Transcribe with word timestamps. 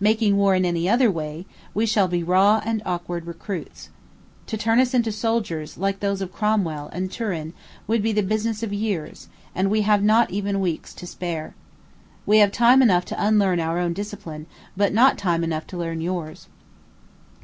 Making 0.00 0.36
war 0.36 0.56
in 0.56 0.64
any 0.64 0.88
other 0.88 1.08
way, 1.08 1.46
we 1.72 1.86
shall 1.86 2.08
be 2.08 2.24
raw 2.24 2.60
and 2.64 2.82
awkward 2.84 3.26
recruits. 3.28 3.90
To 4.48 4.56
turn 4.56 4.80
us 4.80 4.92
into 4.92 5.12
soldiers 5.12 5.78
like 5.78 6.00
those 6.00 6.20
of 6.20 6.32
Cromwell 6.32 6.88
and 6.92 7.12
Turenne 7.12 7.52
would 7.86 8.02
be 8.02 8.10
the 8.12 8.24
business 8.24 8.64
of 8.64 8.72
years: 8.72 9.28
and 9.54 9.70
we 9.70 9.82
have 9.82 10.02
not 10.02 10.32
even 10.32 10.58
weeks 10.58 10.92
to 10.94 11.06
spare. 11.06 11.54
We 12.26 12.38
have 12.38 12.50
time 12.50 12.82
enough 12.82 13.04
to 13.04 13.24
unlearn 13.24 13.60
our 13.60 13.78
own 13.78 13.92
discipline, 13.92 14.46
but 14.76 14.92
not 14.92 15.16
time 15.16 15.44
enough 15.44 15.64
to 15.68 15.76
learn 15.78 16.00
yours." 16.00 16.48